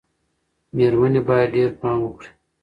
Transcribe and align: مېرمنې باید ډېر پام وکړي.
مېرمنې 0.75 1.21
باید 1.27 1.47
ډېر 1.55 1.69
پام 1.79 1.97
وکړي. 2.03 2.29